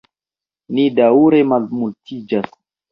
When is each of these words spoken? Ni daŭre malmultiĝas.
Ni 0.79 0.87
daŭre 1.01 1.45
malmultiĝas. 1.53 2.55